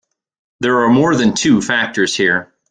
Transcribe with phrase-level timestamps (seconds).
[0.61, 2.51] There are more than two factors here.